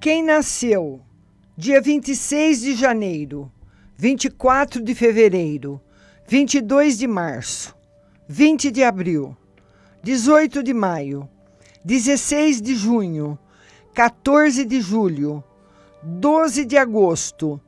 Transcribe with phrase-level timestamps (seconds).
[0.00, 1.00] Quem nasceu?
[1.56, 3.50] Dia 26 de janeiro,
[3.96, 5.80] 24 de fevereiro,
[6.24, 7.74] 22 de março,
[8.28, 9.36] 20 de abril,
[10.04, 11.28] 18 de maio,
[11.84, 13.36] 16 de junho,
[13.92, 15.42] 14 de julho,
[16.00, 17.60] 12 de agosto,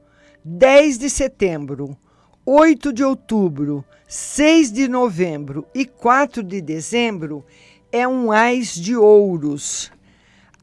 [0.44, 1.98] 10 de setembro,
[2.46, 7.44] 8 de outubro, 6 de novembro e 4 de dezembro
[7.90, 9.90] é um ás de ouros,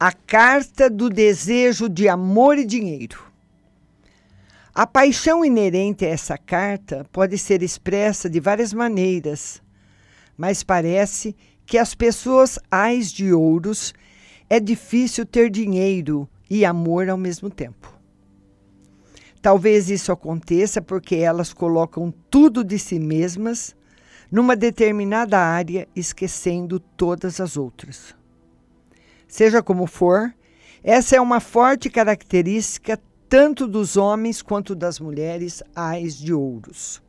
[0.00, 3.18] a carta do desejo de amor e dinheiro.
[4.72, 9.60] A paixão inerente a essa carta pode ser expressa de várias maneiras,
[10.36, 11.34] mas parece
[11.66, 13.92] que as pessoas ais de ouros
[14.48, 17.92] é difícil ter dinheiro e amor ao mesmo tempo.
[19.42, 23.74] Talvez isso aconteça porque elas colocam tudo de si mesmas
[24.30, 28.17] numa determinada área, esquecendo todas as outras.
[29.28, 30.34] Seja como for,
[30.82, 32.98] essa é uma forte característica
[33.28, 37.02] tanto dos homens quanto das mulheres ais de ouros.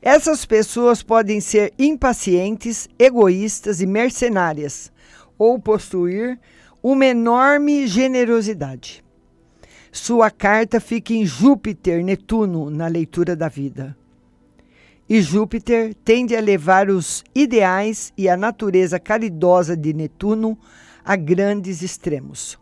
[0.00, 4.92] Essas pessoas podem ser impacientes, egoístas e mercenárias,
[5.36, 6.38] ou possuir
[6.80, 9.04] uma enorme generosidade.
[9.90, 13.96] Sua carta fica em Júpiter, Netuno, na leitura da vida.
[15.08, 20.58] E Júpiter tende a levar os ideais e a natureza caridosa de Netuno
[21.02, 22.58] a grandes extremos.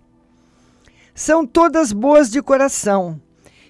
[1.13, 3.21] São todas boas de coração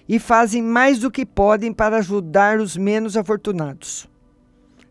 [0.07, 4.07] e fazem mais do que podem para ajudar os menos afortunados.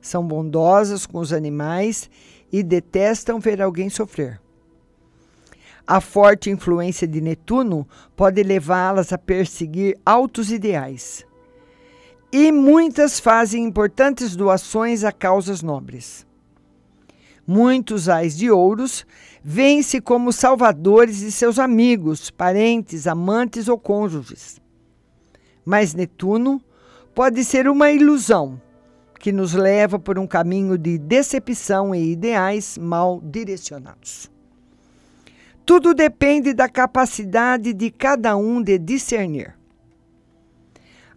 [0.01, 2.11] São bondosas com os animais
[2.51, 4.41] e detestam ver alguém sofrer.
[5.87, 11.26] A forte influência de Netuno pode levá-las a perseguir altos ideais
[12.33, 16.27] e muitas fazem importantes doações a causas nobres.
[17.47, 19.07] Muitos ais de ouros
[19.43, 24.61] veem-se como salvadores de seus amigos, parentes, amantes ou cônjuges.
[25.65, 26.61] Mas Netuno
[27.15, 28.61] pode ser uma ilusão
[29.21, 34.31] que nos leva por um caminho de decepção e ideais mal direcionados.
[35.65, 39.55] Tudo depende da capacidade de cada um de discernir.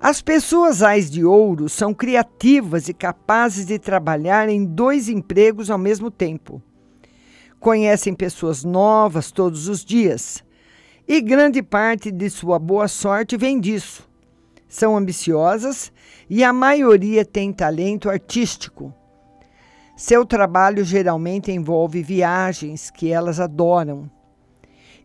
[0.02, 5.78] As pessoas ais de ouro são criativas e capazes de trabalhar em dois empregos ao
[5.78, 6.62] mesmo tempo.
[7.60, 10.42] Conhecem pessoas novas todos os dias
[11.06, 14.08] e grande parte de sua boa sorte vem disso.
[14.70, 15.92] São ambiciosas
[16.30, 18.94] e a maioria tem talento artístico.
[19.98, 24.10] Seu trabalho geralmente envolve viagens que elas adoram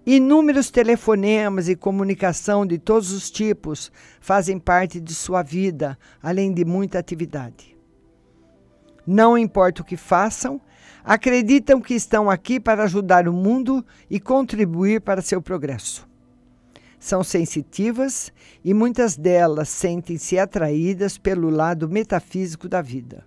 [0.07, 6.63] Inúmeros telefonemas e comunicação de todos os tipos fazem parte de sua vida, além de
[6.63, 7.75] muita atividade.
[9.07, 10.61] Não importa o que façam,
[11.03, 16.07] acreditam que estão aqui para ajudar o mundo e contribuir para seu progresso.
[16.99, 18.31] São sensitivas
[18.63, 23.25] e muitas delas sentem-se atraídas pelo lado metafísico da vida.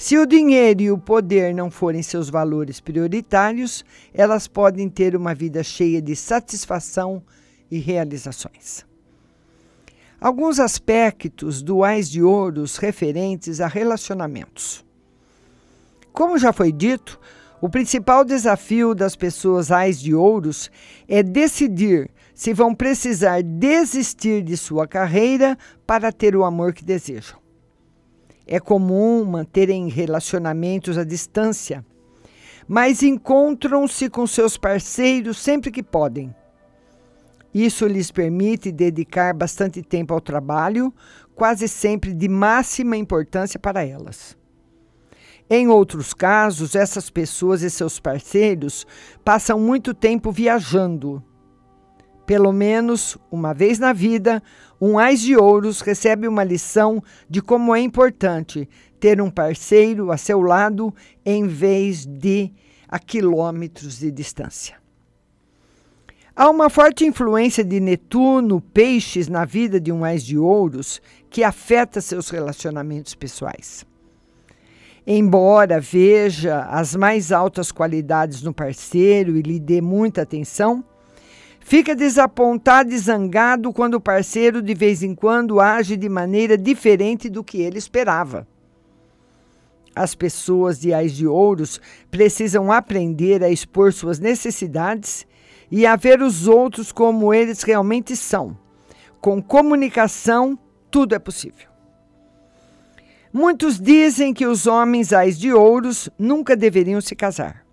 [0.00, 3.84] Se o dinheiro e o poder não forem seus valores prioritários,
[4.14, 7.22] elas podem ter uma vida cheia de satisfação
[7.70, 8.86] e realizações.
[10.18, 14.82] Alguns aspectos duais de ouros referentes a relacionamentos.
[16.14, 17.20] Como já foi dito,
[17.60, 20.70] o principal desafio das pessoas ais de ouros
[21.06, 27.38] é decidir se vão precisar desistir de sua carreira para ter o amor que desejam.
[28.52, 31.86] É comum manterem relacionamentos à distância,
[32.66, 36.34] mas encontram-se com seus parceiros sempre que podem.
[37.54, 40.92] Isso lhes permite dedicar bastante tempo ao trabalho,
[41.32, 44.36] quase sempre de máxima importância para elas.
[45.48, 48.84] Em outros casos, essas pessoas e seus parceiros
[49.24, 51.22] passam muito tempo viajando.
[52.30, 54.40] Pelo menos uma vez na vida,
[54.80, 58.68] um Ais de Ouros recebe uma lição de como é importante
[59.00, 60.94] ter um parceiro a seu lado
[61.26, 62.52] em vez de
[62.88, 64.76] a quilômetros de distância.
[66.36, 71.42] Há uma forte influência de Netuno, peixes, na vida de um Ais de Ouros que
[71.42, 73.84] afeta seus relacionamentos pessoais.
[75.04, 80.84] Embora veja as mais altas qualidades no parceiro e lhe dê muita atenção,
[81.60, 87.28] Fica desapontado e zangado quando o parceiro de vez em quando age de maneira diferente
[87.28, 88.46] do que ele esperava.
[89.94, 91.80] As pessoas de ais de ouros
[92.10, 95.26] precisam aprender a expor suas necessidades
[95.70, 98.56] e a ver os outros como eles realmente são.
[99.20, 100.58] Com comunicação,
[100.90, 101.68] tudo é possível.
[103.32, 107.64] Muitos dizem que os homens ais de ouros nunca deveriam se casar.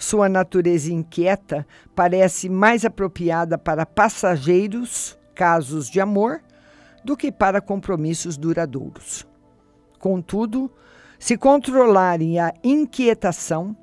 [0.00, 6.40] Sua natureza inquieta parece mais apropriada para passageiros, casos de amor,
[7.04, 9.26] do que para compromissos duradouros.
[9.98, 10.72] Contudo,
[11.18, 13.76] se controlarem a inquietação,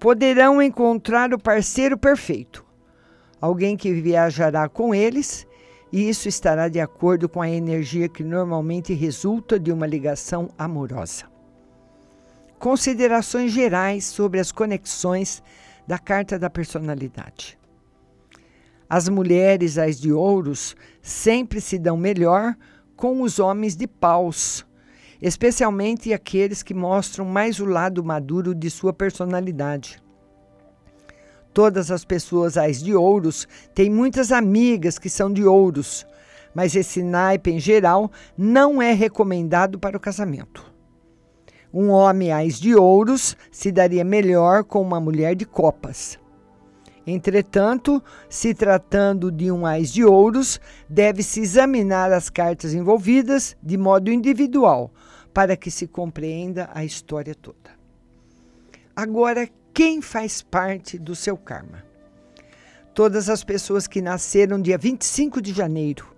[0.00, 2.66] poderão encontrar o parceiro perfeito,
[3.40, 5.46] alguém que viajará com eles,
[5.92, 11.31] e isso estará de acordo com a energia que normalmente resulta de uma ligação amorosa.
[12.62, 15.42] Considerações gerais sobre as conexões
[15.86, 17.58] da carta da personalidade.
[18.88, 22.56] As mulheres, as de ouros, sempre se dão melhor
[22.96, 24.64] com os homens de paus
[25.22, 30.02] especialmente aqueles que mostram mais o lado maduro de sua personalidade.
[31.54, 36.04] Todas as pessoas as de ouros têm muitas amigas que são de ouros,
[36.52, 40.71] mas esse naipe em geral não é recomendado para o casamento.
[41.72, 46.18] Um homem ais de ouros se daria melhor com uma mulher de copas.
[47.06, 54.10] Entretanto, se tratando de um ais de ouros, deve-se examinar as cartas envolvidas de modo
[54.10, 54.92] individual,
[55.32, 57.72] para que se compreenda a história toda.
[58.94, 61.82] Agora, quem faz parte do seu karma?
[62.94, 66.14] Todas as pessoas que nasceram dia 25 de janeiro,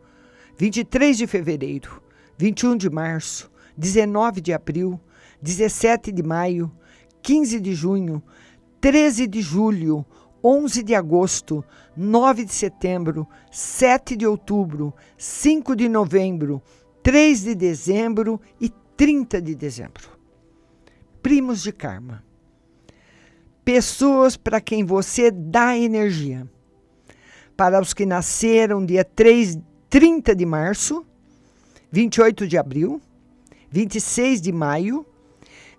[0.58, 2.02] 23 de fevereiro,
[2.36, 5.00] 21 de março, 19 de abril,
[5.42, 6.70] 17 de maio,
[7.22, 8.22] 15 de junho,
[8.80, 10.04] 13 de julho,
[10.42, 11.64] 11 de agosto,
[11.96, 16.62] 9 de setembro, 7 de outubro, 5 de novembro,
[17.02, 20.10] 3 de dezembro e 30 de dezembro.
[21.22, 22.22] Primos de karma.
[23.64, 26.46] Pessoas para quem você dá energia.
[27.56, 31.06] Para os que nasceram dia 3, 30 de março,
[31.90, 33.00] 28 de abril,
[33.74, 35.04] 26 de maio,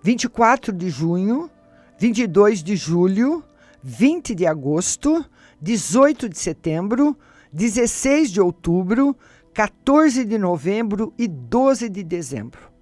[0.03, 1.50] 24 de junho,
[1.97, 3.44] 22 de julho,
[3.81, 5.24] 20 de agosto,
[5.62, 7.18] 18 de setembro,
[7.53, 9.15] 16 de outubro,
[9.53, 12.75] 14 de novembro e 12 de dezembro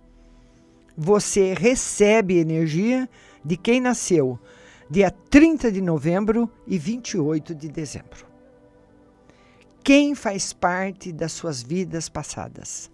[0.96, 3.10] você recebe energia
[3.44, 4.40] de quem nasceu
[4.90, 8.28] dia 30 de novembro e 28 de dezembro.
[9.84, 12.92] Quem faz parte das suas vidas passadas?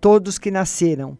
[0.00, 1.18] Todos que nasceram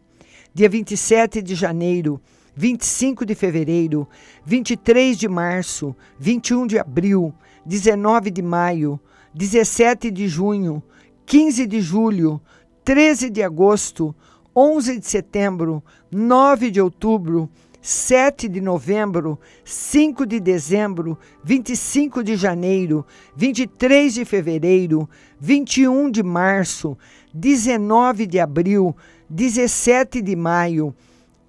[0.57, 2.19] dia 27 de janeiro,
[2.55, 4.07] 25 de fevereiro,
[4.43, 7.31] 23 de março, 21 de abril,
[7.63, 8.99] 19 de maio,
[9.35, 10.81] 17 de junho,
[11.27, 12.41] 15 de julho,
[12.83, 14.15] 13 de agosto,
[14.55, 17.47] 11 de setembro, 9 de outubro,
[17.79, 23.05] 7 de novembro, 5 de dezembro, 25 de janeiro,
[23.35, 25.07] 23 de fevereiro,
[25.39, 26.97] 21 de março,
[27.31, 28.95] 19 de abril,
[29.29, 30.95] 17 de maio,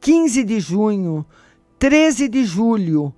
[0.00, 1.24] 15 de junho,
[1.78, 3.12] 13 de julho,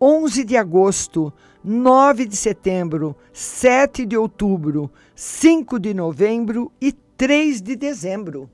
[0.00, 1.32] 11 de agosto,
[1.62, 8.48] 9 de setembro, 7 de outubro, 5 de novembro e 3 de dezembro.